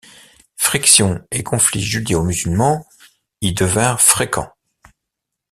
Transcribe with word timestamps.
Frictions 0.57 1.19
et 1.29 1.43
conflits 1.43 1.83
judéo-musulmans 1.83 2.87
y 3.41 3.53
devinrent 3.53 4.01
fréquents. 4.01 4.51